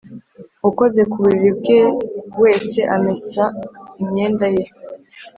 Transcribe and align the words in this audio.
Ukoze 0.69 1.01
ku 1.11 1.17
buriri 1.23 1.49
bwe 1.59 1.81
wese 2.41 2.79
amese 2.95 3.41
imyenda 4.01 4.45
ye 4.55 4.63